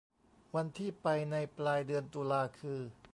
[0.55, 2.79] วันที่ไปในปลายเดือนตุลาคือ